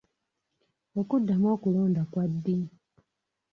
Okuddamu 0.99 1.45
okulonda 1.55 2.01
kwa 2.11 2.25
ddi? 2.31 2.57